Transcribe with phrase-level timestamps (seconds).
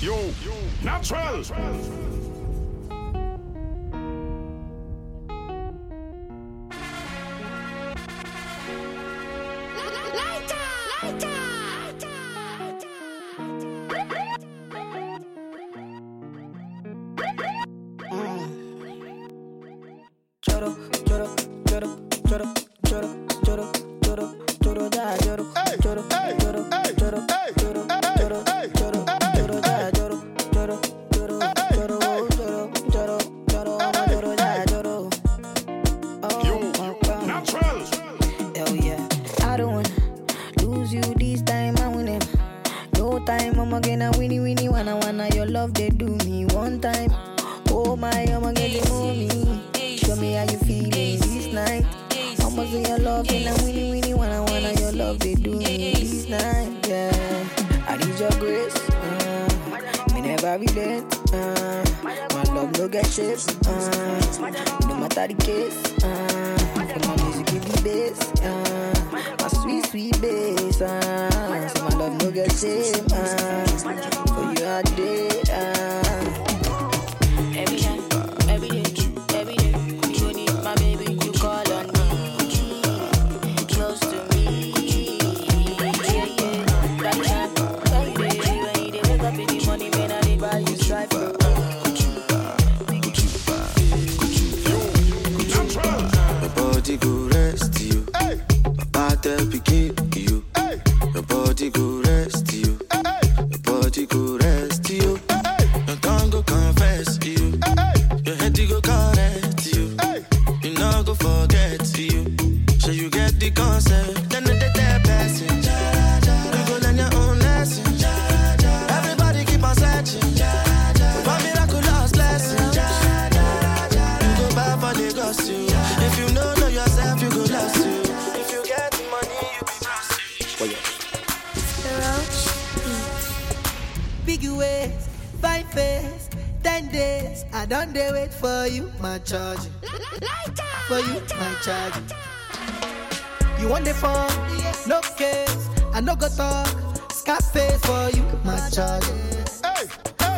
[0.00, 0.16] Jo.
[0.82, 1.36] Natural.
[1.44, 2.29] Natural.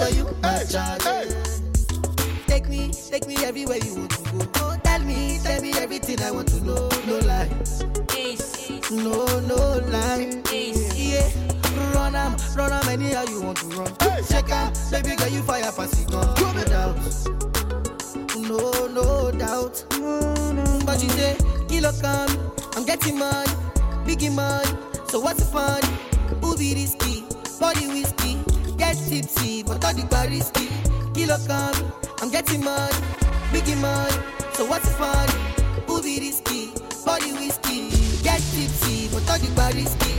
[0.01, 0.65] For you, my.
[2.47, 4.39] Take me, take me everywhere you want to go.
[4.57, 6.89] Oh, tell me, tell me everything I want to know.
[7.07, 7.83] No lies.
[8.91, 10.43] No, no lie.
[10.95, 11.31] Yeah.
[11.95, 13.93] Run am, run am anyhow you want to run.
[14.29, 16.27] Check am, baby girl you fire pass it gun.
[16.39, 16.97] No doubt.
[18.37, 19.85] No, no doubt.
[20.85, 21.37] But you say,
[21.69, 23.51] kilo come, I'm getting money,
[24.05, 24.69] biggie money.
[25.09, 25.81] So what's the fun?
[26.43, 27.25] Who be risky?
[27.61, 28.22] Body whiskey,
[28.93, 30.69] get tipsy, but all the bar risky.
[31.15, 32.93] Kilo come, I'm getting money,
[33.53, 34.13] biggie money.
[34.55, 35.29] So what's the fun?
[35.87, 36.73] Who be risky?
[37.05, 37.91] Body whiskey,
[38.23, 40.13] get tipsy, but all the bar risky.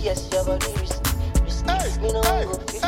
[0.00, 1.10] Yes, your body risky,
[1.44, 2.00] risky.
[2.00, 2.80] Me no want go fifty,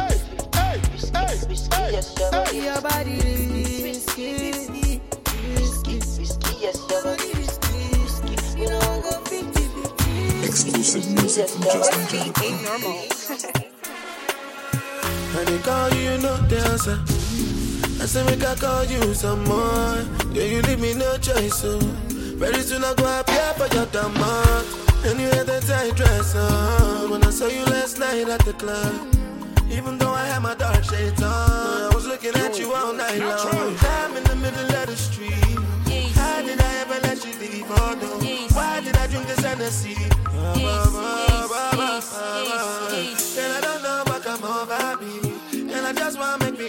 [0.88, 1.16] risky,
[1.48, 1.76] risky.
[1.92, 3.16] Yes, your body Your body
[3.84, 5.00] risky, risky,
[5.52, 6.52] risky, risky.
[6.60, 8.34] Yes, your body risky, risky.
[8.58, 10.46] Me no want go fifty, fifty.
[10.46, 13.52] Exclusive music from JustNaija.com.
[15.42, 16.34] I they call you, no
[16.70, 17.02] answer.
[18.00, 19.98] I say make I call you some more.
[20.30, 21.80] Yeah, you leave me no choice, so
[22.38, 24.66] very soon I go appear for your demand.
[25.04, 28.52] And you had that tight dress on when I saw you last night at the
[28.52, 28.94] club.
[29.68, 30.84] Even though I had my dark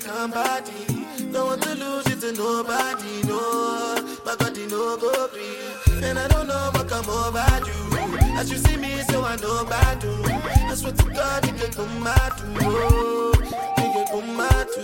[0.04, 1.32] just want to make me come body.
[1.32, 4.20] Don't want to lose it to nobody, no.
[4.26, 6.04] My body no go free.
[6.04, 8.38] And I don't know what come over you.
[8.38, 10.16] As you see me, so I know about you.
[10.26, 12.46] I swear to God, you can come out to.
[12.62, 13.34] Oh,
[13.78, 14.82] you can come out to.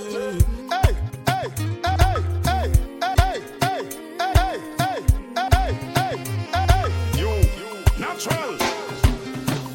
[0.72, 0.96] Hey,
[1.28, 1.50] hey,
[1.84, 2.00] hey,
[2.46, 2.72] hey,
[3.02, 3.82] hey, hey, hey,
[4.20, 5.02] hey, hey,
[5.38, 6.18] hey, hey,
[6.68, 7.20] hey.
[7.20, 7.42] Yo,
[8.00, 8.58] natural.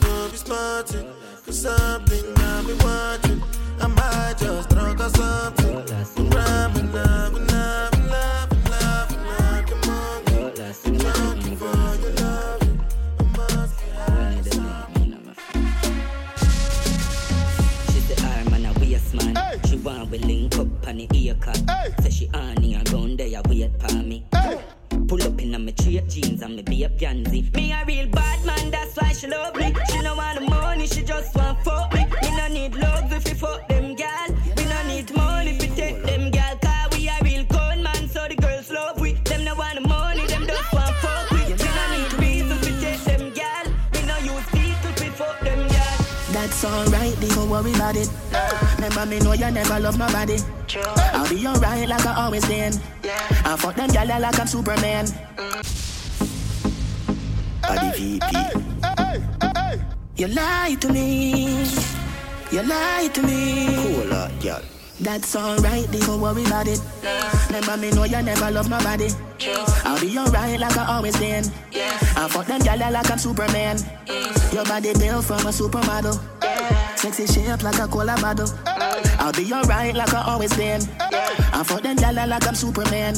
[0.00, 1.06] Don't be smarting,
[1.44, 3.33] cause something I've been watching.
[5.16, 5.76] Something.
[5.76, 5.84] I'm
[9.26, 10.34] like a monkey.
[10.86, 12.62] I'm drunk for your love.
[13.18, 14.40] I must be high.
[17.92, 18.72] She say her man a
[19.14, 19.34] man.
[19.66, 21.60] She want we link up on the ear cut.
[22.02, 22.82] Say she on here
[23.48, 24.24] wait for me.
[25.08, 27.50] Pull up in a me straight jeans and me be a pansy.
[27.54, 29.74] Me a real bad man, that's why she love me.
[46.64, 48.08] That's alright, don't worry about it.
[48.76, 50.38] Remember me know you never love nobody.
[51.12, 52.72] I'll be alright like I always been.
[53.44, 55.04] I fuck them gyal like I'm Superman.
[57.60, 58.32] Body VP.
[60.16, 61.66] You lie to me.
[62.50, 63.66] You lie to me.
[63.76, 64.62] Cool out, girl.
[65.00, 66.80] That's alright, don't worry about it.
[67.48, 69.10] Remember me know you never love nobody.
[69.84, 71.44] I'll be alright like I always been.
[72.16, 73.76] I fuck them gyal like I'm Superman.
[74.50, 76.18] Your body built from a supermodel.
[77.04, 78.48] Sexy shape like a cola bottle.
[79.18, 80.80] I'll be alright like I always been.
[81.52, 83.14] I fuck them gyal like I'm Superman.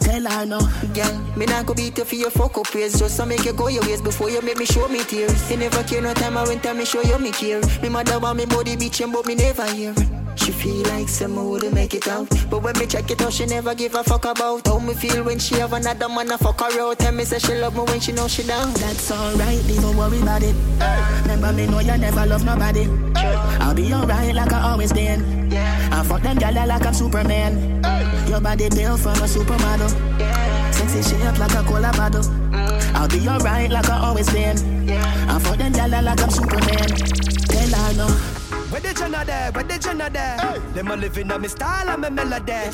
[0.00, 0.58] Tell her no.
[0.92, 3.54] Girl, me not go beat you for your fuck up ways Just to make you
[3.54, 6.36] go your ways before you make me show me tears You never care no time
[6.36, 9.26] I went time me show you me care Me mother want me body bitchin' but
[9.26, 9.94] me never hear
[10.42, 13.46] She feel like someone would make it out But when me check it out she
[13.46, 16.60] never give a fuck about How me feel when she have another man a fuck
[16.60, 19.62] her out Tell me say she love me when she know she down That's alright,
[19.68, 20.56] don't worry about it.
[21.22, 22.88] Remember me know you never love nobody.
[23.60, 25.50] I'll be alright like I always been.
[25.50, 25.88] Yeah.
[25.92, 27.80] I fuck them gyal like I'm Superman.
[28.28, 30.18] Your body built from a supermodel.
[30.18, 30.70] Yeah.
[30.72, 32.24] Sexy shape like a cola bottle.
[32.96, 34.88] I'll be alright like I always been.
[34.88, 35.26] Yeah.
[35.28, 36.88] I fuck them gyal like I'm Superman.
[37.46, 38.61] Tell her no.
[38.72, 39.52] Where the Jenna there?
[39.52, 40.38] Where the Jenna there?
[40.72, 42.70] Them a living on me style and me melody.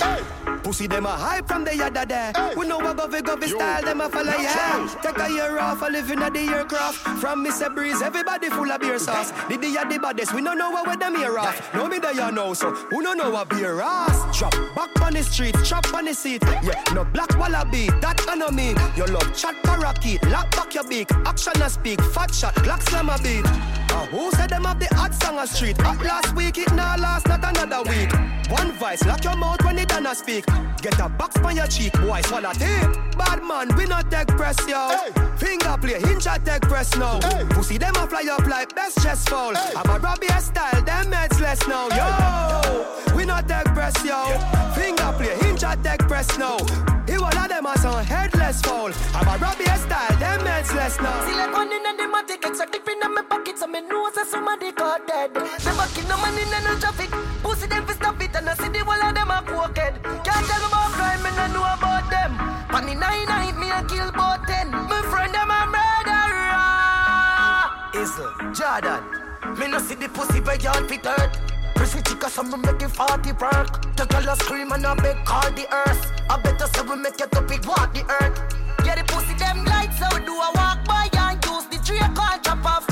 [0.63, 2.33] Pussy them a hype from the yada there.
[2.57, 4.95] We know what govy govy style them a follow yeah.
[5.03, 6.99] Take a year off, a living at the aircraft.
[7.21, 7.75] From Mr.
[7.75, 9.33] Breeze, everybody full of beer sauce.
[9.49, 11.75] The of the baddest, we don't know what with them here off.
[11.75, 14.39] No me there you know, so who don't know what beer ass?
[14.39, 16.45] Drop back on the street, chop on the seat.
[16.63, 18.77] Yeah, no black wallaby, that I know me.
[18.97, 21.11] You love chat parakeet, lock back your beak.
[21.27, 23.45] Action a speak, fat shot, Glock slam a beat.
[23.91, 25.77] Uh, who said them have the hot song a street?
[25.89, 28.13] Hot last week, it now last not another week.
[28.51, 30.45] One vice, lock your mouth when it done a speak.
[30.83, 32.93] Get a box on your cheek, boy, swallow tape.
[33.17, 34.91] Bad man, we not take press, yo.
[35.39, 37.19] Finger play, hinge a take press now.
[37.49, 39.55] Pussy them a fly up like best chest fall.
[39.57, 43.17] I'm a Robbie style, them heads less now, yo.
[43.17, 44.27] We not take press, yo.
[44.75, 46.59] Finger play, hinge a take press now.
[47.09, 48.93] He one of them a some headless fall.
[49.15, 51.25] I'm a Robbie style, them heads less now.
[51.25, 52.67] See like one in the matic, it's a
[53.09, 55.35] in my pocket, so me know say somebody got dead.
[55.35, 57.11] Me back in the money in the traffic,
[57.43, 59.95] pussy them fi stop it, and I see the whole of them a crooked.
[60.27, 62.59] Can't tell about crime, me no know about them.
[62.89, 64.71] The nine night, me a kill about ten.
[64.71, 66.65] My friend them a murderer.
[68.01, 69.05] Isle, Jordan.
[69.59, 71.39] Me no see the pussy by y'all fit hurt.
[71.77, 73.95] Pretty chica, so me making 40 work.
[73.95, 76.13] The girl a scream and a beg call the earth.
[76.31, 78.41] I better say we make it up, it walk the earth.
[78.87, 82.39] Yeah, the pussy them lights out, do a walk by and use the tree call
[82.41, 82.88] chop off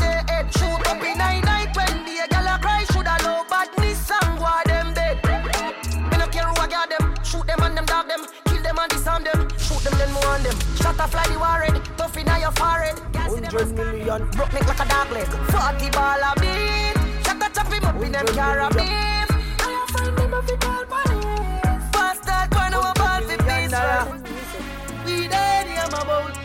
[10.97, 11.09] them.
[11.09, 12.99] Shot a fly the warhead, tough in your forehead.
[13.17, 15.27] Hundred million, broke neck like a dog leg.
[15.27, 19.29] Forty ball a beat, shot a chop him up in them car a beef.
[19.61, 21.91] I find them if it all police.
[21.93, 24.57] Bastard, corner a ball fi peace.
[25.05, 26.37] We dead, my boat.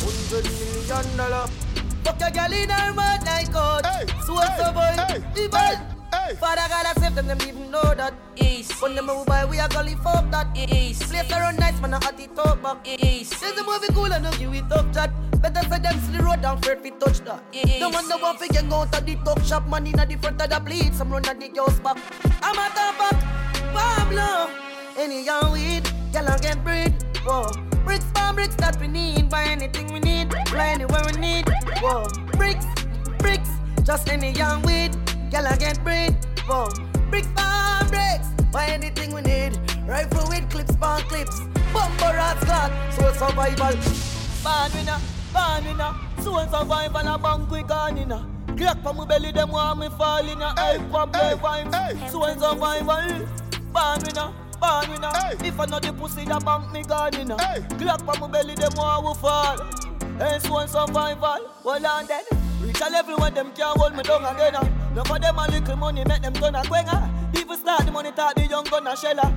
[0.00, 1.46] Hundred million dollar.
[2.04, 3.86] Fuck a girl in her mouth like God.
[3.86, 4.94] Hey, So hey, the boy?
[5.08, 5.93] hey, The hey,
[6.26, 6.34] hey.
[6.34, 8.14] Father God, I save them, them even know that.
[8.36, 8.80] East.
[8.82, 10.56] When them move by, we are gully fuck that.
[10.56, 11.02] East.
[11.10, 12.86] Place around nice, man, I hot it up back.
[12.86, 13.34] East.
[13.34, 15.10] Since the movie cool and give it up chat.
[15.40, 17.42] Better say them see the road down afraid fi touch that.
[17.52, 17.80] East.
[17.80, 20.40] No one no one fi get out of the talk shop, man inna the front
[20.40, 20.94] of the bleed.
[20.94, 21.98] Some run at the house back.
[22.42, 23.16] I'm a top back,
[23.74, 24.50] Pablo.
[24.96, 26.94] Any young weed, girl I get breed.
[27.24, 27.50] Whoa.
[27.84, 31.44] Bricks for bricks that we need, buy anything we need, fly anywhere we need.
[31.82, 32.06] Whoa.
[32.38, 32.64] Bricks,
[33.18, 33.50] bricks,
[33.82, 34.96] just any young weed,
[35.34, 36.14] girl I get breed.
[36.46, 36.68] Whoa.
[37.10, 39.58] Bricks for bricks, buy anything we need.
[39.86, 41.40] Rifle with clips, pan clips,
[41.72, 43.74] bumper rats got, soul survival.
[44.44, 45.00] Born winner,
[45.32, 48.28] born winner, soul survival, a bank we gone inna.
[48.56, 52.10] Crack for my belly, them want me fall in Hey, help hey, vibes.
[52.10, 53.26] Soul survival,
[53.74, 55.12] born winner, born winner.
[55.18, 55.48] Hey.
[55.48, 57.36] If I know the pussy, the bank me gone inna.
[57.42, 57.60] Hey.
[57.76, 59.58] Crack for my belly, them want we fall.
[60.18, 62.22] Hey, soul survival, hold on then.
[62.60, 64.54] Reach a level when them can't hold me down again.
[64.54, 64.83] Uh.
[64.94, 64.96] Ah.
[64.96, 67.10] No for them a little money, make them turn a quenga.
[67.34, 69.32] People start the money, talk the young gun a sheller.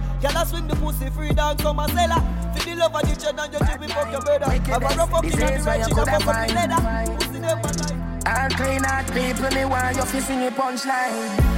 [0.46, 2.22] Swing the pussy free down some a seller?
[2.54, 4.52] For the love of the children, and just be fuck your brother.
[4.52, 7.18] Have a rough up in the This is red, you she fuck up the leather.
[7.18, 7.98] Pussy a like.
[8.28, 11.58] All clean out people, me want you fi sing a punchline.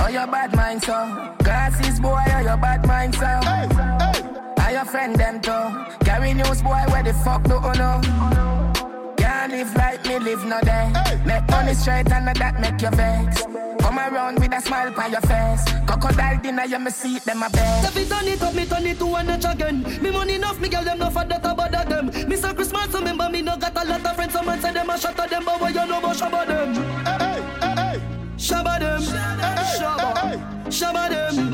[0.00, 1.34] Oh, your bad mind, so.
[1.42, 3.26] Glasses, boy, oh, your bad mind, so.
[3.26, 4.64] Hey, hey.
[4.64, 6.04] Are your friend them too?
[6.04, 8.00] Carry news, boy, where the fuck do you know?
[9.48, 10.92] live like me live no day.
[10.94, 13.42] Hey, make money straight and that make you vex.
[13.80, 15.64] Come around with a smile on your face.
[15.86, 17.84] Crocodile dinner, you me see them a bed.
[17.84, 19.82] Every it turn it up, me turn it to one inch again.
[20.02, 22.10] Me money enough, me girl them no for that about them.
[22.10, 22.54] Mr.
[22.54, 24.32] Christmas, remember me no got a lot of friends.
[24.32, 26.74] Some man say them a shot at them, but what you know about shabba them?
[27.04, 28.02] Hey, hey, hey, hey.
[28.36, 30.70] Shabba them, hey, hey, shabba, hey, hey.
[30.70, 31.47] shabba them.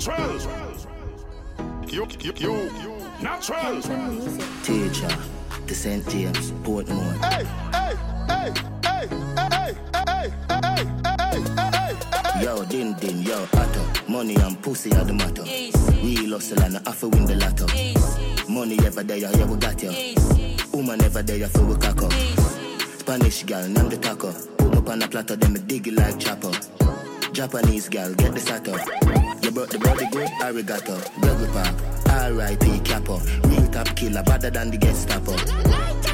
[0.00, 0.40] Natural.
[1.86, 2.70] You, you, you,
[3.20, 3.82] natural.
[4.62, 5.08] Teacher,
[5.66, 6.08] the St.
[6.08, 7.12] James, Portmore.
[7.22, 7.94] Hey, hey,
[8.26, 8.52] hey,
[8.82, 11.94] hey, hey, hey, hey, hey, hey,
[12.32, 12.42] hey.
[12.42, 13.84] Yo, din din, yo, otto.
[14.08, 15.44] Money and pussy are the matter.
[16.02, 17.66] Real hustle and I win the lotto.
[18.50, 19.92] Money ever there, yeah, we got you.
[20.72, 22.12] Woman ever there, for we cock up.
[22.98, 24.32] Spanish girl, name the taco.
[24.56, 26.52] Put up on a platter, then me dig it like chopper.
[27.32, 29.30] Japanese girl, get the.
[29.39, 30.96] You brought the body good, arigato.
[31.52, 31.74] Park,
[32.08, 32.80] R.I.P.
[32.80, 33.18] Capo.
[33.48, 35.32] Real top killer, better than the Gestapo.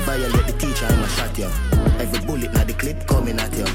[0.05, 1.50] Violate the teacher, I'ma shot you.
[2.00, 3.67] Every bullet na the clip coming at you.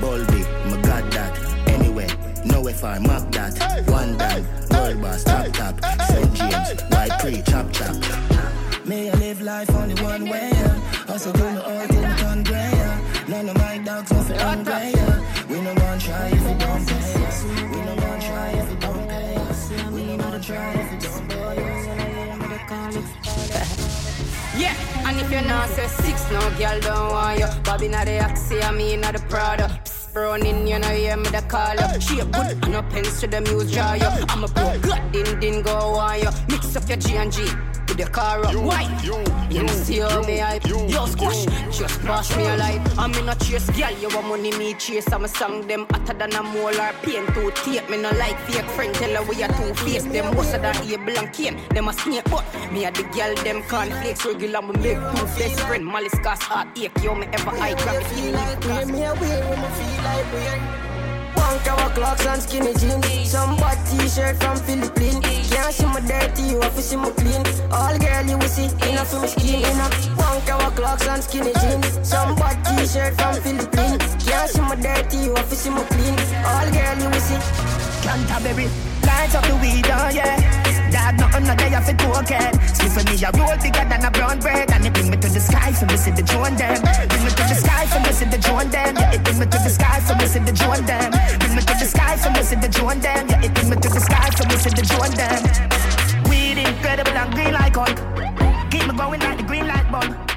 [0.00, 1.38] Baldy, my god that.
[1.68, 2.08] Anyway,
[2.44, 3.54] no FR, mark that.
[3.88, 5.74] One down, world boss, top top.
[6.08, 6.34] St.
[6.34, 7.94] James, white pre, chop chop.
[8.84, 11.04] May I live life only one way, yeah.
[11.08, 13.00] Also do my till it turn grey, yeah.
[13.28, 15.46] None of my dogs nothing hungry, yeah.
[15.48, 17.68] We no gonna try if it don't pay.
[17.70, 18.57] We no gonna try
[24.56, 24.74] Yeah,
[25.06, 27.46] and if you're not say six, no girl don't want you.
[27.64, 29.80] Bobby not the Axie, I mean not the Prada.
[30.14, 32.00] Running, you know, hear me the call up.
[32.00, 34.06] She a good and no pens to the muse jar you.
[34.28, 36.30] I'm a pro, good, din din go on you.
[36.48, 37.44] Mix up your G and G
[37.98, 38.54] with your car up.
[38.54, 38.82] Why?
[39.50, 40.66] You know, see how me hype.
[40.66, 42.80] Yo, squash, just pass me a light.
[42.98, 45.10] I'm in a chase, girl, you want money, me chase.
[45.12, 46.92] I'm a song them hotter than a molar.
[47.02, 48.94] Pain to tape, me no like fake friend.
[48.94, 50.04] Tell her we are two face.
[50.04, 51.58] Them most of that able and cane.
[51.70, 54.24] Them a snake, but me a the girl, them cornflakes.
[54.24, 55.84] Regular, me make two face friend.
[55.84, 58.32] Malice cast heart ache, yo, me ever high gravity.
[58.60, 60.87] Bring me away when I feel like weird.
[61.68, 63.30] Cover clocks and skinny jeans.
[63.30, 65.20] Some bad t-shirt from Philippines.
[65.52, 67.44] Can't see my dirty, you have to see my clean.
[67.70, 69.60] All girl you will see, enough for my skin.
[69.60, 69.92] Enough.
[70.16, 72.08] One cover clocks and skinny jeans.
[72.08, 74.00] Some bad t-shirt from Philippines.
[74.24, 76.16] Can't see my dirty, you have to see my clean.
[76.48, 77.77] All girl you will see.
[78.08, 78.64] Canterbury,
[79.04, 80.40] lights up the weed, oh yeah.
[80.88, 82.56] Dad, nothing no day off it cocaine.
[82.72, 84.70] Sleep for me, a roll bigger than a brown bread.
[84.72, 86.80] And it bring me to the sky for me, see the drone them.
[87.04, 88.96] Bring me to the sky for me, see the drone them.
[88.96, 91.10] Yeah, it bring me to the sky for me, see the drone them.
[91.36, 93.28] Bring me to the sky for me, see the drone them.
[93.28, 95.40] Yeah, it bring me to the sky for me, see the drone them.
[96.32, 97.92] Weed incredible and green like Hulk.
[98.72, 100.27] Keep me going like the green light bulb.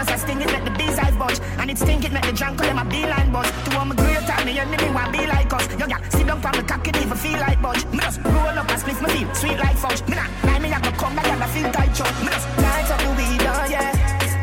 [0.00, 1.38] Does a sting, it make the bees eyes budge.
[1.60, 3.52] And it stink, it the drunk call them beeline buzz.
[3.68, 5.68] To all my great time, me enemy want be like us.
[5.76, 7.84] Yo, yeah, sit down from the cock, it even feel like budge.
[7.92, 10.00] Me just roll up and split my feel sweet like fudge.
[10.08, 12.08] Me not lie, me have to come back and I feel tight chug.
[12.24, 13.92] Me just light up the weed, oh yeah.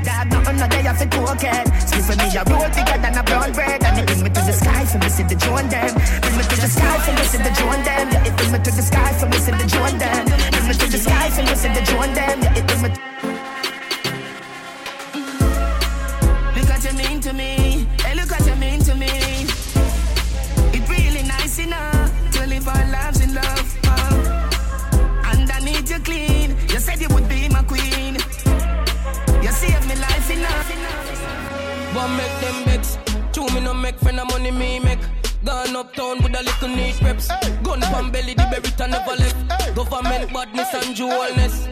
[0.05, 1.67] Dad, nothing no day off it cocaine.
[1.89, 3.81] Sleep for me, a roll bigger than a brown bread.
[3.81, 5.89] And it bring me to the sky for me, see the drone them.
[6.21, 8.05] Bring me to the sky for me, see the drone them.
[8.13, 10.23] Yeah, it bring me to the sky for me, see the drone them.
[10.53, 12.26] Bring me to the sky for me, see the drone them.
[40.97, 41.67] Jewelness.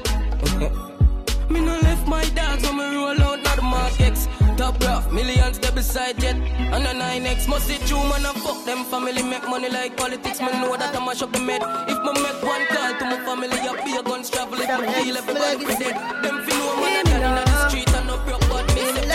[1.50, 4.28] me no left my dogs when me roll out, not the markets.
[4.56, 6.36] Top rough, millions they beside jet.
[6.36, 9.24] And the 9X must see true man and fuck them family.
[9.24, 11.64] Make money like politics, me know that I mash up the med.
[11.90, 14.62] If me make one call to my family, I be a guns travel.
[14.62, 15.96] If me deal, everybody be dead.
[16.24, 19.12] Them fi know man, in the street and no broke, but me say I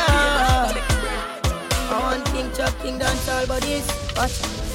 [2.02, 3.87] want king chop, king dance all bodies.
[4.17, 4.70] Watch.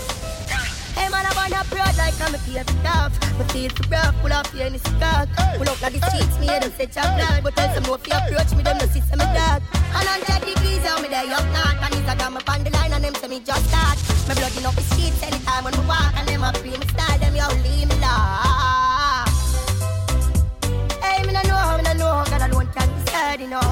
[1.15, 3.15] Man, I wanna broad like I'm a favorite stuff.
[3.39, 5.31] Me feel for rough, pull up here in the cock.
[5.55, 7.39] Pull up like the streets, me hear them say chop blood.
[7.41, 9.63] But tell some no if you approach me, them no see some dog.
[9.95, 11.79] And on 10 degrees, how me there up north.
[11.87, 13.95] And it's a got me on the line and them say me just start.
[14.27, 16.11] Me blood in up the streets anytime when we walk.
[16.19, 19.31] And them a free me style, them yo leave me lost.
[20.99, 23.63] Hey, me no know me no know God alone can decide, you know.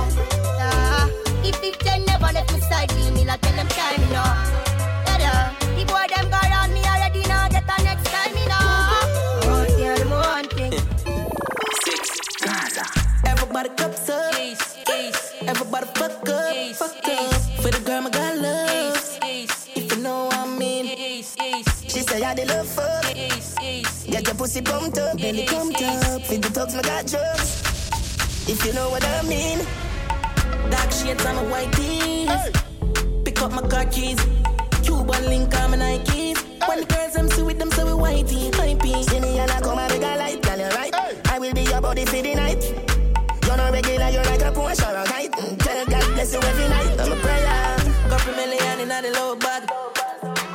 [0.64, 1.12] Ah,
[1.44, 4.73] if it ten never let me side, leave me like tell them time, you know.
[24.53, 26.22] Pussy pumped up, belly pumped up.
[26.22, 27.62] Feed the dogs, my God drugs.
[28.48, 29.60] If you know what I mean.
[30.69, 32.29] Dark shades on my white tees.
[33.25, 34.19] Pick up my car keys.
[34.83, 36.38] Cuban link on my Nikes.
[36.67, 39.03] When the girls them see with them, so we whitey, pee.
[39.03, 40.93] See me and I come and make a light, girl, you right.
[41.29, 42.63] I will be your body for the night.
[43.45, 45.31] You're not regular, you're like a Porsche or a kite.
[45.31, 47.00] Mm, Tell God bless you every night.
[47.00, 47.77] I'm a prayer.
[48.10, 49.63] Couple million in the low bag.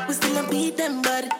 [0.06, 1.32] We still a beat them bad.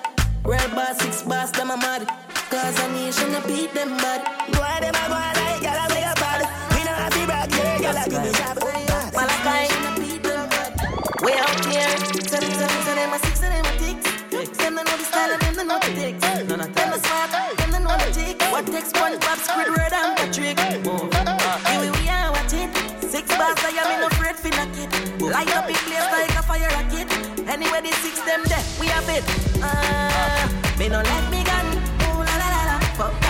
[0.45, 2.28] Red boss, six boss, them a mad.
[2.51, 4.25] Cause a nation a beat them bad.
[4.53, 6.41] Go on, them a go on like y'all a make a bad.
[6.73, 8.57] We know how to brag, yeah, y'all a give me job.
[9.13, 9.69] Malachi,
[11.21, 11.93] we out here.
[12.25, 14.57] Send them, send them, send them a six, send them a six.
[14.57, 16.21] Them don't know the style of them, don't know the tics.
[16.25, 18.45] Them a smart, them don't know the tics.
[18.49, 20.59] What takes one pop, Squidward and Patrick.
[20.59, 22.73] Here we are, watch it.
[23.05, 24.89] Six bars, I am in afraid for knock it.
[25.21, 27.13] Light up in place like a fire rocket.
[27.45, 29.25] Anyway, the six them there, we have it.
[29.61, 31.78] Uh, me no let me gun.
[32.99, 33.28] Fuck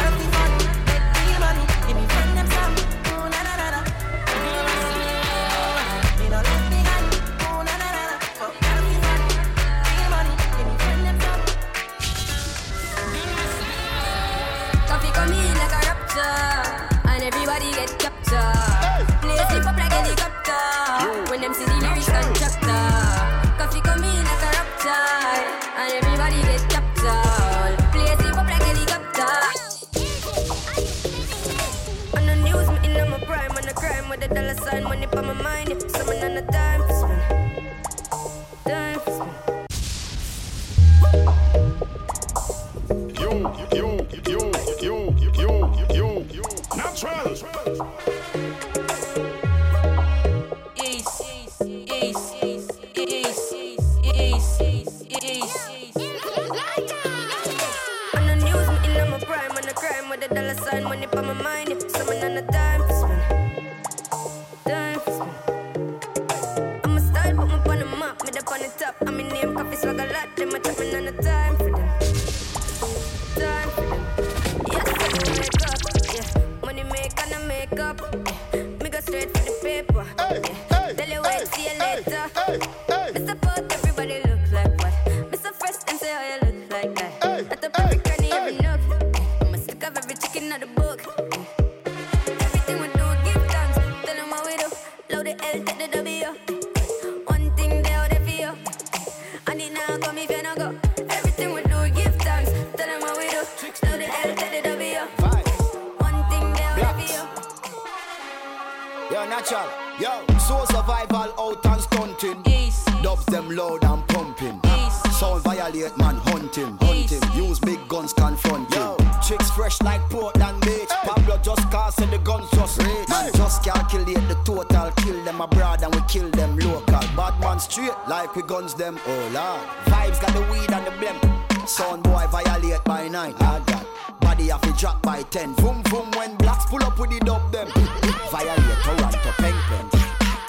[70.90, 71.27] them a chat me on the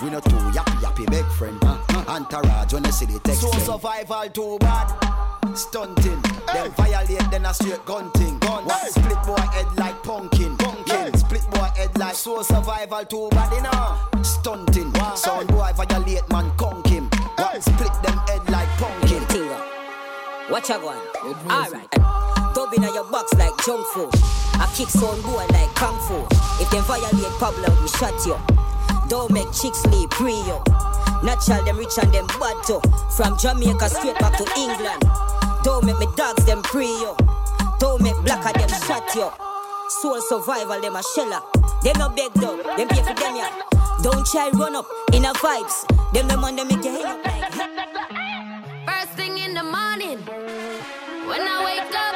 [0.10, 1.56] We not too yappy yappy big friend.
[1.62, 2.16] Ah, ah.
[2.16, 3.42] Entourage when they see the text.
[3.42, 4.90] So survival too bad.
[5.56, 6.20] Stunting,
[6.52, 8.40] then violate, then a straight gun thing.
[8.40, 10.58] Gun, one split boy head like pumpkin.
[10.58, 14.24] Pumpkin, split boy head like so survival too bad, you know.
[14.24, 17.08] Stunting, sound boy violate man conk him.
[17.38, 19.22] One split them head like pumpkin.
[20.50, 20.98] Watch a one.
[21.52, 21.92] Alright.
[22.56, 24.10] Dub in your box like junk food.
[24.56, 26.26] I kick sound boy like kung fu.
[26.60, 28.40] If them violate Pablo, we shut you.
[29.10, 30.62] Don't make chicks leave yo.
[31.24, 32.80] Natural them rich and them bad too.
[33.18, 35.04] From Jamaica straight back to England.
[35.64, 37.18] Don't make me dogs them pre yo.
[37.80, 39.34] Don't make blacker them shut yo.
[39.90, 41.42] Soul survival them a sheller.
[41.84, 42.62] Them no beg though.
[42.78, 43.52] Them pay for them yeah.
[44.04, 45.88] Don't try run up in a vibes.
[46.14, 47.26] Them the man them make you hang up.
[48.86, 50.20] First thing in the morning,
[51.28, 52.16] when I wake up,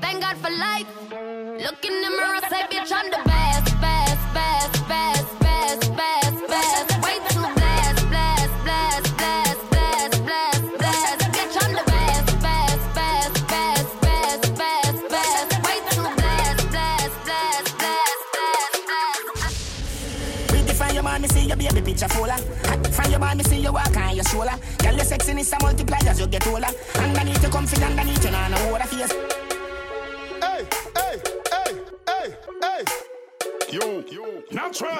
[0.00, 0.86] thank God for life.
[1.60, 3.27] Look in the mirror, say, bitch, I'm the
[21.98, 22.36] picture fuller.
[22.92, 24.54] From your me see you walk on your shoulder.
[24.78, 26.68] Girl, your sexiness a multiply as you get older.
[26.96, 29.27] Underneath you comfy, underneath you nah no water face.
[33.70, 34.96] You, you, natural.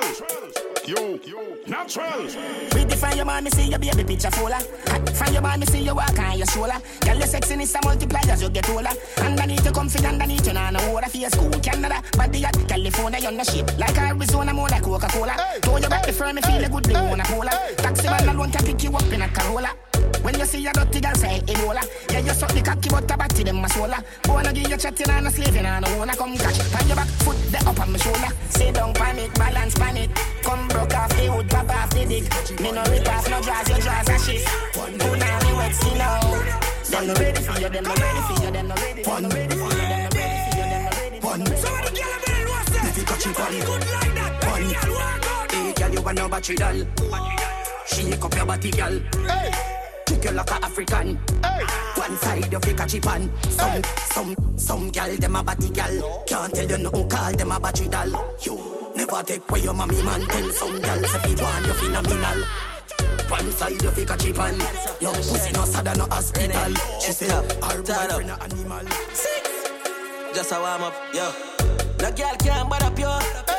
[0.85, 2.28] You, you, natural.
[2.68, 4.59] Pretty from your man, me see your baby picture fuller.
[5.14, 6.76] From your man, me see you walk on your shoulder.
[7.00, 8.90] Girl, your sexiness a multiply as you get older.
[9.18, 11.35] Underneath you comfy, underneath you nah no water face.
[11.35, 13.78] Cool Canada, body at California, you're no shit.
[13.78, 15.35] Like Arizona, more like Coca-Cola.
[15.62, 17.50] Throw your back the firm, me feel a good blue on a cola.
[17.78, 19.88] Taxi man alone can pick you up in a Corolla.
[20.22, 21.83] When you see a dirty girl say Ebola.
[22.11, 24.02] Yeah, you suck the cocky but a batty them a sola.
[24.26, 26.59] Wanna give you chatting and a slaving and a wanna come catch.
[26.59, 28.31] On your back foot the up on my shoulder.
[28.50, 30.11] Sit down panic, balance panic.
[30.42, 32.61] Come broke off the wood, pop off the dick.
[32.61, 34.44] Me no rip off no draws, your draws a shit.
[34.74, 36.68] Put now me wet see now.
[36.88, 39.28] Them no ready for you, them no ready for you, them no ready, them no
[39.28, 41.57] ready for you, them no ready for you, them no ready for you.
[41.57, 44.64] So the girl better know say If you catch it on good like that When
[44.72, 46.81] girl walk out Hey, girl, you want no battery doll.
[47.87, 49.00] Shake up your body, girl.
[49.11, 49.77] Trick
[50.24, 51.16] you like a African.
[51.94, 53.31] One side fake a chip on.
[53.50, 56.24] Some, some, some girl them a body girl.
[56.26, 58.37] Can't tell you nothing, call them a battery doll.
[58.42, 60.20] You never take away your mommy man.
[60.26, 62.44] Tell some girl say you want you phenomenal.
[63.28, 64.54] One side fake a chip on.
[65.00, 66.74] Your pussy no sad no hospital.
[67.00, 68.85] She say her boyfriend a animal.
[70.35, 71.33] Just a warm up, yo.
[72.00, 73.57] No girl can't bad up yo.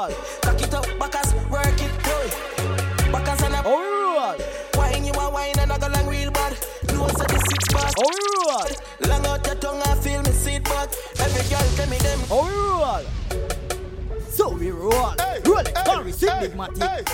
[0.00, 0.16] Alright.
[0.40, 3.12] Cock it up, backers, work it, boy.
[3.12, 4.40] Backers and a Alright.
[4.74, 6.52] Wine you a wine and I go long real bad.
[6.88, 7.92] No say the six pack.
[7.98, 8.80] Alright.
[9.06, 10.88] Long out your tongue and feel me seat back.
[11.18, 12.20] Every girl tell me them.
[12.32, 13.06] Alright.
[14.30, 14.90] So we roll.
[14.90, 15.44] Roll it.
[15.44, 17.06] Rolex, Paris, Big Matic.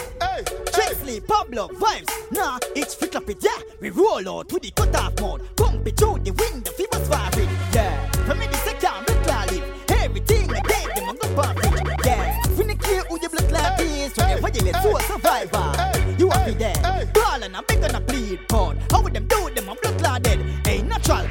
[0.73, 2.31] Chesley, Pablo, vibes.
[2.31, 3.63] Nah, it's fit up it, yeah.
[3.81, 5.43] We roll out to the cutoff mode.
[5.57, 7.46] Pump it through the window, fibers firing.
[13.75, 16.17] Who your blood clot is, whenever you let so a survivor.
[16.19, 17.11] You are be there.
[17.13, 18.79] Ball and I'm gonna bleed pod.
[18.91, 19.69] How would them do them?
[19.69, 20.41] I'm blood clotted.
[20.67, 21.27] Ain't natural.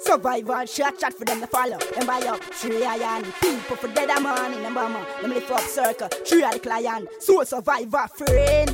[0.00, 1.78] Survival shot shot for them to follow.
[1.78, 3.24] Them buy up three iron.
[3.40, 5.04] People for dead a man in the bomber.
[5.20, 6.08] Them lift up circle.
[6.08, 7.08] Three of the client.
[7.20, 8.70] So survivor friend.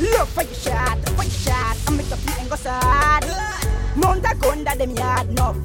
[0.00, 1.76] Look for your shot, for your shot.
[1.86, 3.24] I make the feet and go sad.
[3.94, 5.56] Mount a gun that them yard enough.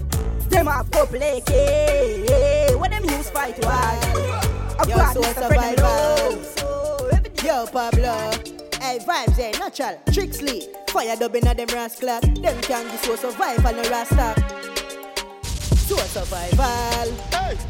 [0.49, 2.77] Them have couple AK.
[2.79, 4.46] What them use fight why?
[4.79, 6.31] A Yo, bad so nigga friend them survival.
[6.31, 7.19] low.
[7.43, 8.31] Yo, Pablo.
[8.81, 9.99] Hey, vibes, hey, natural.
[10.07, 10.67] Trixley.
[10.89, 12.19] Fire dubbing at them rascal.
[12.21, 14.35] Them can be so survival, no rasta.
[15.87, 17.07] So survival.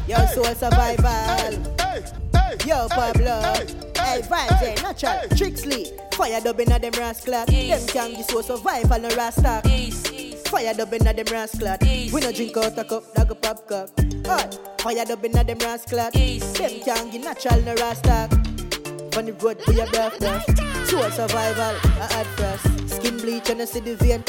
[0.06, 1.52] Yo, so survival.
[2.66, 3.40] Yo, Pablo.
[3.96, 5.28] Hey, vibes, hey, natural.
[5.30, 6.14] Trixley.
[6.14, 7.46] Fire dubbing at them rascal.
[7.46, 9.62] Them can be so survival, no rasta.
[10.48, 11.76] Fire dubbing at them rascal.
[11.82, 13.90] We no drink out a cup, dog a pop cup.
[14.26, 14.58] Alright.
[14.80, 16.10] Fire dubbing at them rascal.
[16.10, 16.40] Them
[16.84, 18.28] can't get natural, no rasta.
[19.16, 20.40] On the road for your birthday.
[20.86, 22.96] Sure survival, I add first.
[22.96, 24.24] Skin bleach and I see the vein.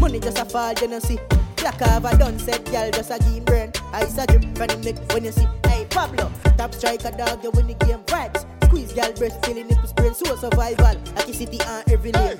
[0.00, 1.18] Money just a fall, you know see.
[1.56, 3.70] Black have a done said, girl just a game brain.
[3.92, 5.46] Ice a drip from the neck when you see.
[5.66, 8.44] Hey Pablo, top striker dog, you win the game vibes.
[8.72, 10.14] Squeeze girl breast, feeling nipple sprain.
[10.14, 12.38] So survival, like you city and every lane.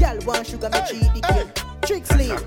[0.00, 1.46] Girl want sugar, me cheat the game.
[1.82, 2.40] Tricks lead.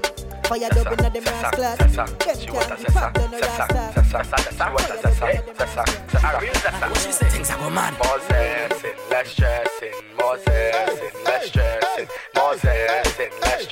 [0.46, 1.80] Fire dubbing at them ass clad.
[1.80, 3.94] Them can't be popped on the rasta.
[7.30, 7.94] Things are go mad.
[7.94, 13.63] More zesting, less stressing, more zesting, less stressing, more zesting, less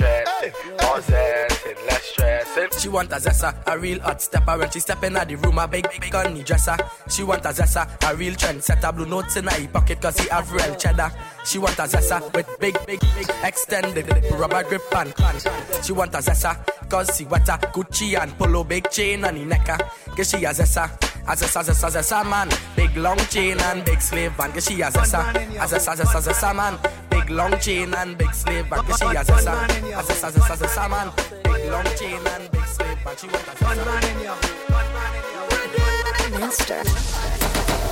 [2.78, 5.68] She want a zessa, a real hot stepper when she step in the room, a
[5.68, 6.78] big, big, big gunny dresser.
[7.10, 10.52] She want a zessa, a real trendsetter, blue notes in her pocket cause he have
[10.52, 11.12] real cheddar.
[11.46, 15.40] She want a zessa with big, big, big extended rubber grip and can.
[15.84, 16.58] She want a zessa
[16.90, 19.78] cause she wetter, Gucci and polo big chain on the necker.
[20.16, 20.86] Cause she a zessa,
[21.28, 22.50] a zessa, zessa, zessa man.
[22.76, 26.56] Big long chain and big slave and cause she a zessa, a zessa, zessa, zessa
[26.56, 26.78] man.
[27.10, 30.90] Big long chain and big slave and cause she a zessa, a zessa, zessa, zessa
[30.90, 31.51] man.
[31.70, 33.54] Long chain and big and she want a
[36.40, 36.84] Monster.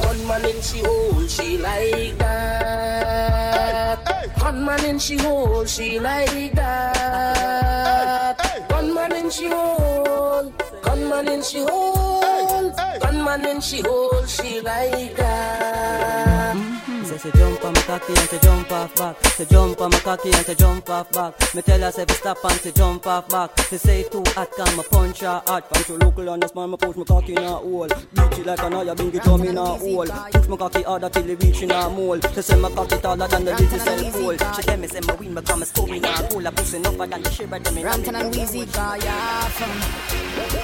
[0.08, 4.00] One man in she hole, she like that.
[4.42, 8.38] One man in she hole, she like that.
[8.72, 15.16] One man in she hole, gunman in she hole, gunman in she hole, she like
[15.18, 16.79] that.
[17.20, 19.18] Say jump on my cocky and she jump off back.
[19.36, 21.54] She jump on my cocky and she jump off back.
[21.54, 23.50] Me tell her say stop and she jump off back.
[23.70, 25.70] She say too hot, can me punch her hot.
[25.70, 27.90] Punch her local on the smile, me push my cocky in her hole.
[27.90, 30.08] Beat it like an eye, bring it drum in her hole.
[30.32, 32.22] Push my cocky harder till it reach in her mole.
[32.34, 34.38] She say my cocky taller than the little cell pole.
[34.56, 36.46] She tell me say my win become a scoop in her hole.
[36.48, 38.66] A pussy enough than the shiver them in her Rampton and Weezy,
[39.04, 39.72] ya from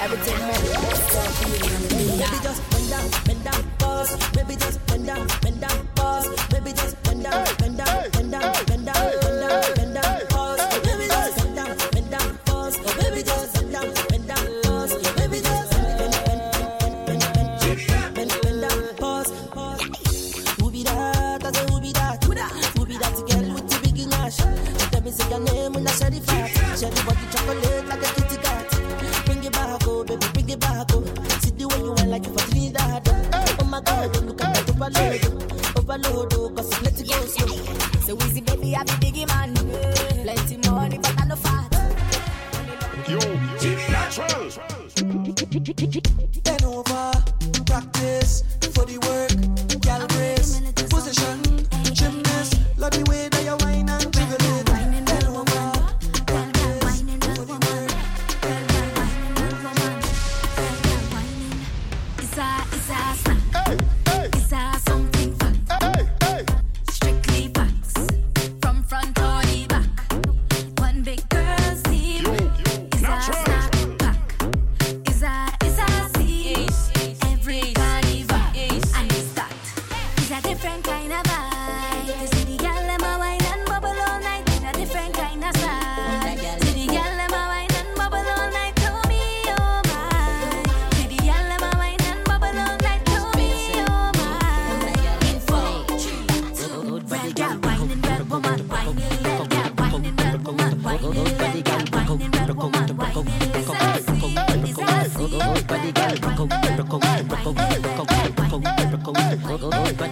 [0.00, 1.85] everything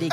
[0.04, 0.10] One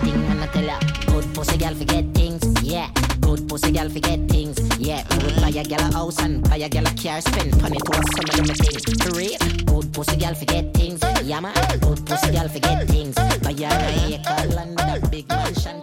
[0.00, 2.90] thing I'ma tell ya, good pussy girl forget things, yeah.
[3.20, 5.04] Good pussy girl forget things, yeah.
[5.10, 7.78] Me would buy a gal a house and buy a gal a car, spend money
[7.78, 8.96] to a some of them a thing.
[8.98, 11.54] For real, good pussy girl forget things, yeah man.
[11.80, 15.80] Good pussy girl forget things, buy a a acre land with a big mansion.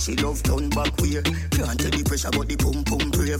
[0.00, 1.22] She love turn back way.
[1.52, 3.38] Can't tell the pressure but the pum pum brave.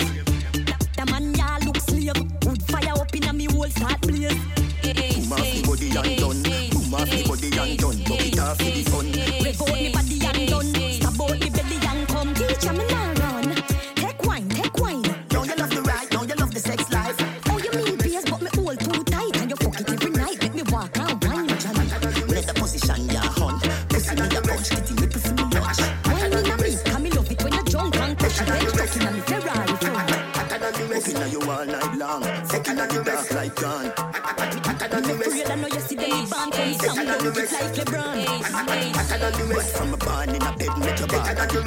[0.97, 2.44] The man ya look slave.
[3.65, 4.54] Whole start blaze.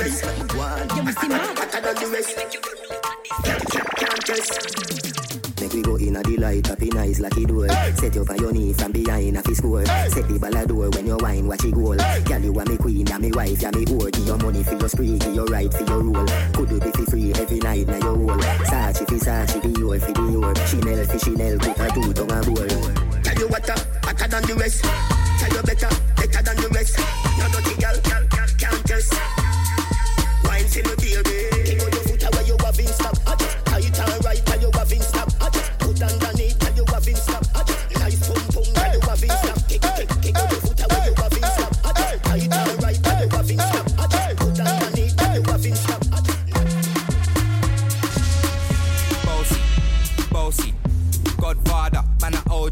[0.08, 0.20] Bag.
[0.20, 1.06] Please let me go on.
[1.06, 1.58] You see mad.
[3.98, 4.54] Can't just.
[5.60, 7.68] Make we go in a the light up in eyes like it door.
[7.96, 9.86] Set you up on your knee from behind a fist score.
[9.86, 11.96] Set the ball a door when you wine, watch it goal.
[11.96, 14.12] Girl, you are me queen, and me wife, and me whore.
[14.12, 16.28] Give your money for your spree, give your right for your role.
[16.54, 18.40] Could you be for free every night now your hole?
[18.70, 20.56] Sachi fi Sachi, the your fi the your.
[20.68, 23.22] Chanel fi Chanel, put her two tongue a bowl.
[23.24, 25.17] Tell you what, uh, hotter than the rest.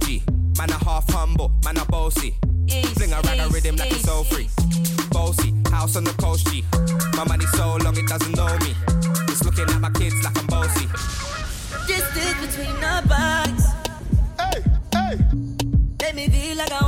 [0.06, 0.58] Man a OG.
[0.58, 2.36] Man a half humble, man a bossy.
[2.96, 4.48] Fling a rag a rhythm like it's all free.
[5.12, 6.63] Bossy, house on the coast G.
[7.15, 8.74] My money so long it doesn't know me.
[9.28, 10.88] It's looking at my kids like I'm bossy.
[11.88, 13.65] Distance between our bodies.
[14.39, 14.63] Hey,
[14.94, 15.18] hey.
[16.02, 16.85] Make me feel like I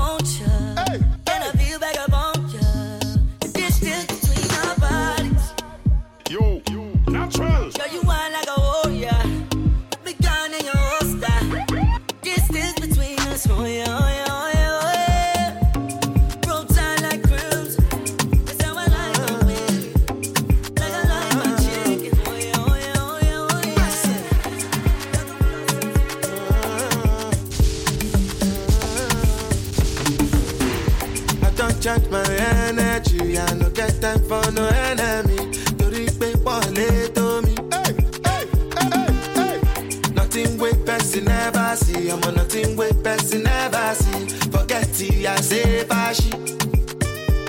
[45.27, 46.31] I say fashi.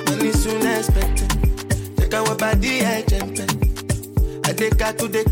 [0.06, 1.30] Money soon expected.
[1.96, 3.46] Take our body ẹ jẹ̀mpẹ̀.
[4.48, 5.22] Adeka to the.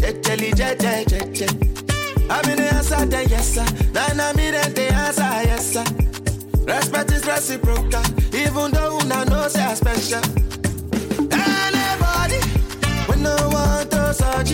[0.00, 1.48] Jẹjẹli jẹjẹ jẹjẹ.
[2.30, 3.64] I'm in the answer, then yes sir.
[3.92, 5.84] Then I'm in the answer, yes sir.
[6.66, 8.02] Respect is reciprocal,
[8.34, 10.22] even though una know say I special.
[11.32, 12.40] Anybody,
[13.08, 14.52] we no want to search.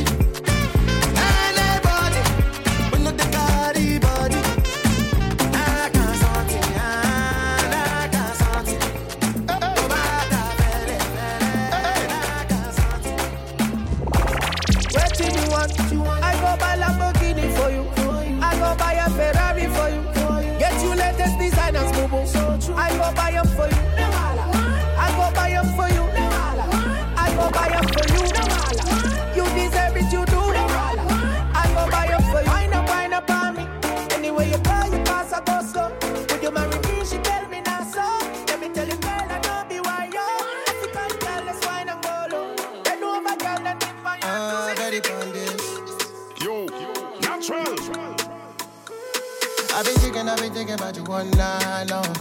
[51.16, 52.14] One night long.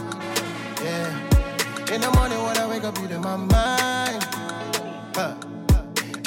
[0.82, 1.92] Yeah.
[1.92, 4.24] In the morning when I wake up, you in my mind.
[5.14, 5.34] Huh.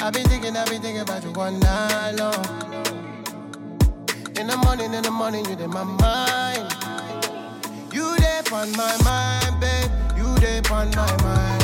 [0.00, 2.44] I be thinking, I be thinking about you one night long.
[4.38, 6.72] In the morning, in the morning, you in my mind.
[7.92, 9.90] You there on my mind, babe.
[10.16, 11.59] You there on my mind.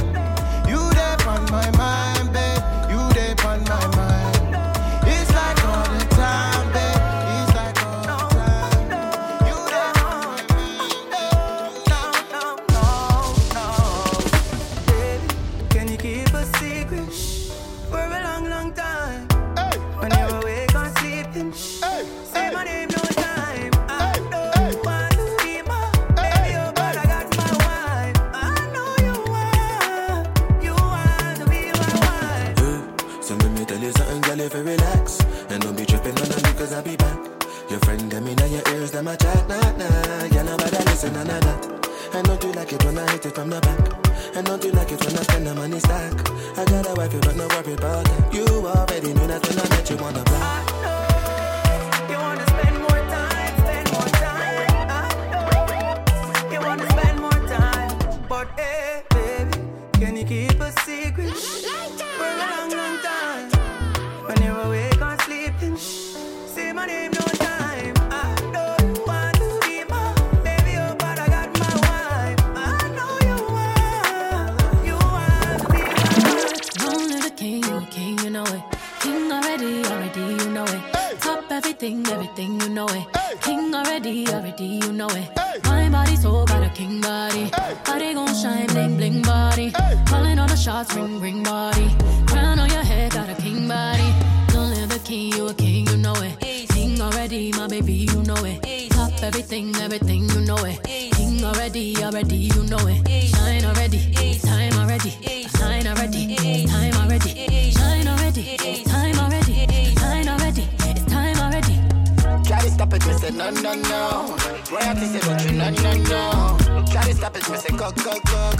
[117.94, 118.55] cock, cock, cock.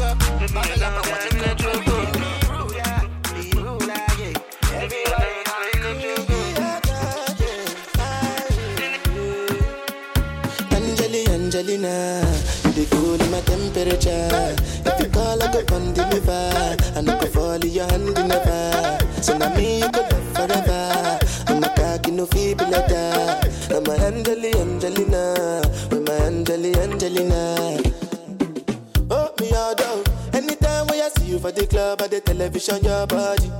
[31.27, 33.51] you for the club or the television, your body.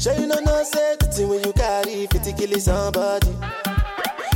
[0.00, 3.28] Sure you know no safety when you carry 50 killing somebody.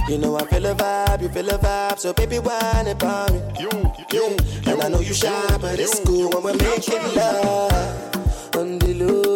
[0.08, 3.40] You know I feel a vibe, you feel a vibe, so baby whine about me.
[3.60, 3.70] You,
[4.12, 8.94] you, and I know you shy, but it's cool when we're making love on the
[8.94, 9.31] low.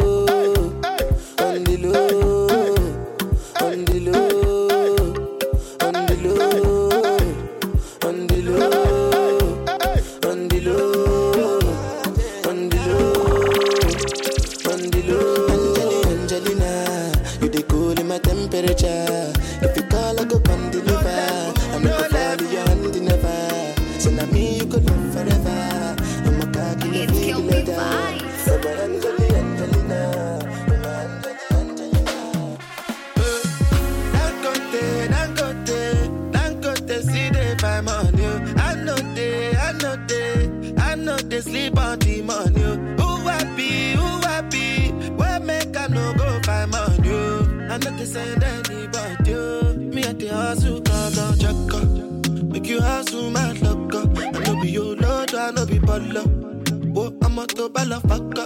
[57.37, 58.45] moto bala faka.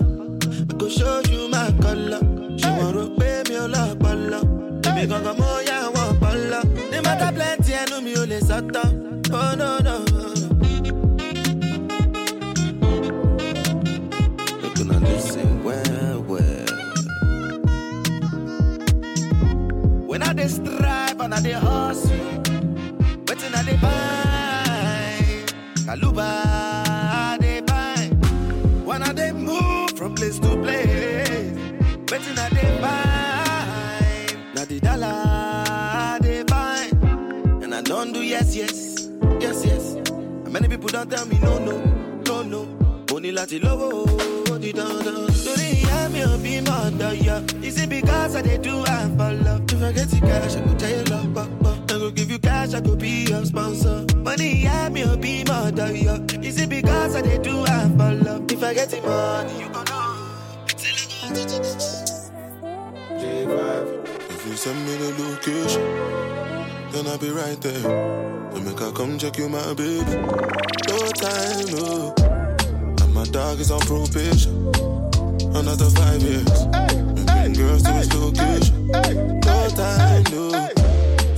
[0.71, 2.21] I go show you my color.
[2.59, 4.41] She wanna pay me oh, ola bala.
[4.41, 4.81] Hey.
[4.83, 6.61] Baby gangan mo ya wa bala.
[6.91, 8.83] Ni matter plenty ẹnu mi ò lè sọtọ.
[9.33, 9.97] Oh no no.
[14.63, 16.67] Looking at this thing well well.
[20.11, 22.43] When I dey strive and I dey hustle,
[23.27, 25.47] wetin I dey find?
[25.87, 26.90] Kaluba.
[30.21, 31.51] place to place.
[32.11, 34.55] Betting at the vibe.
[34.55, 37.63] Not the dollar, they find.
[37.65, 39.09] And I don't do yes, yes,
[39.41, 39.95] yes, yes.
[40.45, 41.79] And many people don't tell me no, no,
[42.27, 42.65] no, no.
[43.11, 45.33] Money lati lowo, di don don.
[45.33, 47.41] So they hear me on be mother, yeah.
[47.63, 49.73] Is it because I dey do I for love?
[49.73, 51.50] If I get the cash, I go tell you love, but
[52.11, 54.07] give you cash, I could be your sponsor.
[54.17, 56.19] Money, I me or be my yeah.
[56.43, 58.51] Is it because I did do half my love?
[58.51, 60.11] If I get the money, you gon' know.
[63.21, 64.31] J5.
[64.31, 65.83] If you send me the location,
[66.93, 67.83] then I'll be right there.
[68.51, 70.17] Then make I come check you, my baby.
[70.89, 72.15] No time, no.
[73.03, 74.69] And my dog is on probation.
[75.55, 76.65] Another five years.
[76.75, 76.97] Hey,
[77.29, 78.91] hey, girls to hey, this location.
[78.95, 80.80] Hey, no time, no.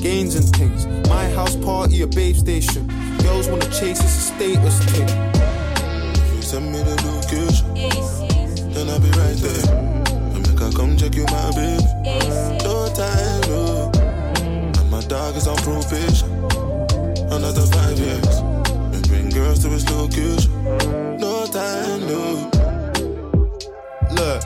[0.00, 0.86] gains and things.
[1.08, 2.86] My house party, a babe station.
[3.18, 5.08] Girls wanna chase, it's a status thing.
[6.14, 7.74] If you send me the location,
[8.72, 9.64] then I'll be right there.
[10.34, 11.84] And make I come check you, my baby.
[12.64, 13.90] No time, no.
[14.80, 16.30] And my dog is on probation.
[17.30, 18.36] Another five years.
[18.94, 20.50] And bring girls to his location.
[21.18, 22.50] No time, no.
[24.12, 24.42] Look,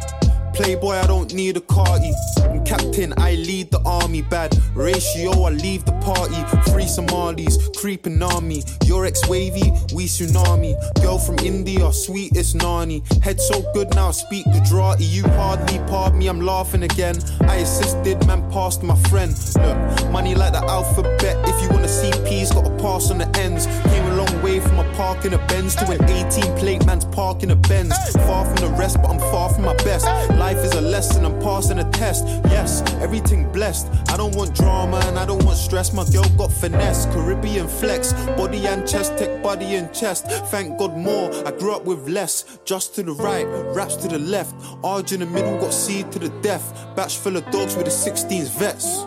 [0.54, 2.12] Playboy, I don't need a Carti.
[2.38, 4.22] I'm captain, I lead the army.
[4.22, 6.40] Bad ratio, I leave the party.
[6.70, 8.62] Free Somalis, creeping army.
[8.84, 10.74] Your ex wavy, we tsunami.
[11.02, 13.02] Girl from India, sweetest nani.
[13.20, 15.04] Head so good now, speak Gujarati.
[15.04, 17.16] You hardly pardon me, I'm laughing again.
[17.42, 19.34] I assisted, man, passed my friend.
[19.56, 21.36] Look, money like the alphabet.
[21.48, 23.66] If you wanna see P's, gotta pass on the ends.
[23.66, 24.14] Came a
[24.44, 27.50] long way from a park in a Benz to an 18 plate man's park in
[27.50, 27.94] a Benz.
[28.26, 30.06] Far from the rest, but I'm far from my best.
[30.36, 32.26] Life is a lesson, I'm passing a test.
[32.50, 33.88] Yes, everything blessed.
[34.08, 35.92] I don't want drama and I don't want stress.
[35.92, 40.26] My girl got finesse, Caribbean flex, body and chest, tech body and chest.
[40.50, 42.58] Thank God more, I grew up with less.
[42.64, 44.54] Just to the right, raps to the left.
[44.82, 46.64] Arj in the middle, got C to the death.
[46.96, 49.06] Batch full of dogs with the 16s vets.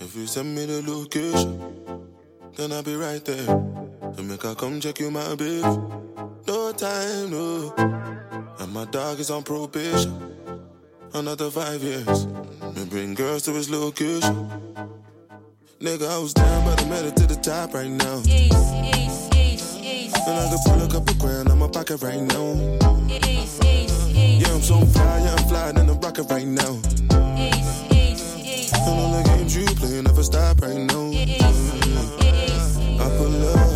[0.00, 1.48] If you send me the location,
[2.56, 3.87] then I'll be right there.
[4.14, 5.62] Then make I come check you, my baby.
[6.46, 7.72] No time, no.
[8.58, 10.34] And my dog is on probation.
[11.14, 12.26] Another five years.
[12.74, 14.50] Me bring girls to his location.
[15.80, 18.22] Nigga, I was down, but I made it to the top right now.
[20.26, 22.54] And I can pull a couple grand on my pocket right now.
[23.08, 26.80] Yeah, I'm so fly, yeah, I'm flying in the rocket right now.
[28.88, 31.10] And all the games you play never stop right now.
[33.00, 33.67] I pull up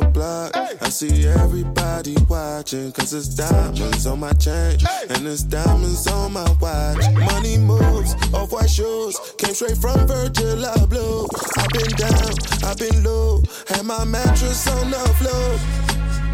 [0.00, 0.56] the block.
[0.56, 2.90] I see everybody watching.
[2.92, 4.78] Cause it's diamonds on my chain.
[5.10, 7.04] And it's diamonds on my watch.
[7.14, 9.18] Money moves, off white shoes.
[9.38, 11.28] Came straight from Virgil Abloh.
[11.58, 12.32] I've been down,
[12.68, 13.42] I've been low.
[13.68, 15.48] Had my mattress on the floor.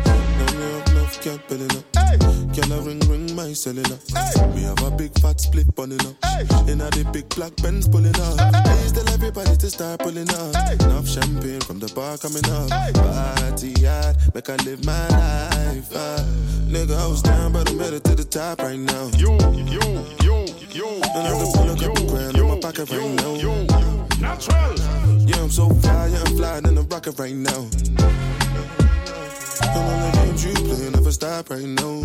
[0.07, 2.00] No, no, build it up.
[2.53, 3.99] Can I ring, ring my cellular?
[4.55, 6.17] We have a big fat split bunning up.
[6.69, 8.37] In a the big black Benz pulling up.
[8.65, 10.55] Please tell everybody to start pulling up.
[10.83, 12.69] Enough champagne from the bar coming up.
[12.95, 15.95] Party hard, make I live my life.
[15.95, 16.25] Uh.
[16.67, 19.11] Nigga, I was down, but I made it to the top right now.
[19.17, 19.81] You, you,
[20.23, 21.01] you, you.
[21.15, 23.35] I can pull a couple grand in my pocket right now.
[24.21, 24.79] Natural.
[25.27, 28.80] Yeah, I'm so fly, yeah, I'm flying in rocket right now.
[29.63, 32.03] And all the games you play never stop right now.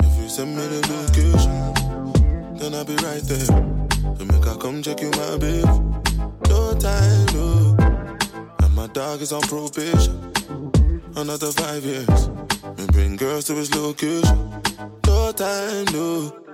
[0.00, 1.52] If you send me the location,
[2.58, 3.46] then I'll be right there.
[4.16, 5.64] Then make I come check you, my baby.
[6.48, 7.76] No time, no.
[8.62, 10.32] And my dog is on probation.
[11.16, 12.30] Another five years.
[12.62, 14.62] And bring girls to his location.
[15.06, 16.45] No time, no.